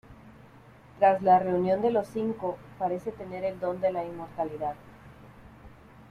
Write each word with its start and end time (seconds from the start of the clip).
Tras 0.97 1.21
la 1.21 1.37
"Reunión 1.37 1.83
de 1.83 1.91
los 1.91 2.07
Cinco" 2.07 2.57
parece 2.79 3.11
tener 3.11 3.43
el 3.43 3.59
don 3.59 3.79
de 3.81 3.91
la 3.91 4.03
inmortalidad. 4.03 4.73